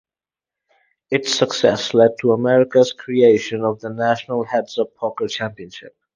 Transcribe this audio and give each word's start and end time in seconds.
Its 1.11 1.31
success 1.31 1.93
led 1.93 2.09
to 2.19 2.31
America's 2.31 2.91
creation 2.91 3.63
of 3.63 3.81
the 3.81 3.89
National 3.91 4.43
Heads-Up 4.43 4.95
Poker 4.95 5.27
Championship. 5.27 5.95